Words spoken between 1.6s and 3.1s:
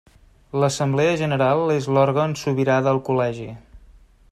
és l'òrgan sobirà del